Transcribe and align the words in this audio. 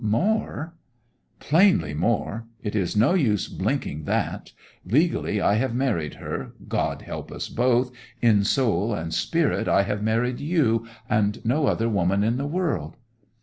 'More?' 0.03 0.73
'Plainly 1.39 1.93
more. 1.93 2.47
It 2.63 2.75
is 2.75 2.97
no 2.97 3.13
use 3.13 3.47
blinking 3.47 4.05
that. 4.05 4.51
Legally 4.83 5.39
I 5.39 5.53
have 5.57 5.75
married 5.75 6.15
her—God 6.15 7.03
help 7.03 7.31
us 7.31 7.47
both!—in 7.49 8.43
soul 8.43 8.95
and 8.95 9.13
spirit 9.13 9.67
I 9.67 9.83
have 9.83 10.01
married 10.01 10.39
you, 10.39 10.87
and 11.07 11.45
no 11.45 11.67
other 11.67 11.87
woman 11.87 12.23
in 12.23 12.37
the 12.37 12.47
world! 12.47 12.97